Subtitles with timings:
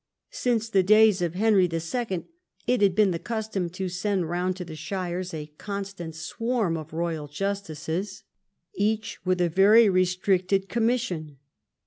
[0.31, 2.25] Since the days of Henry II.
[2.65, 6.91] it bad been the custom to send round to the shires a constant swarm of
[6.91, 8.23] royal justices,
[8.73, 11.37] each with a ver}^ restricted com mission.